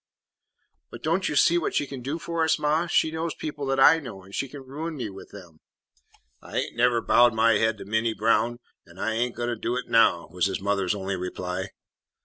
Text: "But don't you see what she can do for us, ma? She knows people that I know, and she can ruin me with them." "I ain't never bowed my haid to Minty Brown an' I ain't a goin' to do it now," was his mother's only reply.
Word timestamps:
"But 0.89 1.03
don't 1.03 1.29
you 1.29 1.35
see 1.35 1.59
what 1.59 1.75
she 1.75 1.85
can 1.85 2.01
do 2.01 2.17
for 2.17 2.43
us, 2.43 2.57
ma? 2.57 2.87
She 2.87 3.11
knows 3.11 3.35
people 3.35 3.67
that 3.67 3.79
I 3.79 3.99
know, 3.99 4.23
and 4.23 4.33
she 4.33 4.49
can 4.49 4.63
ruin 4.63 4.95
me 4.97 5.11
with 5.11 5.29
them." 5.29 5.59
"I 6.41 6.57
ain't 6.57 6.75
never 6.75 7.01
bowed 7.03 7.35
my 7.35 7.59
haid 7.59 7.77
to 7.77 7.85
Minty 7.85 8.13
Brown 8.15 8.57
an' 8.87 8.97
I 8.97 9.11
ain't 9.13 9.35
a 9.35 9.37
goin' 9.37 9.49
to 9.49 9.55
do 9.55 9.75
it 9.75 9.89
now," 9.89 10.27
was 10.31 10.47
his 10.47 10.59
mother's 10.59 10.95
only 10.95 11.15
reply. 11.15 11.69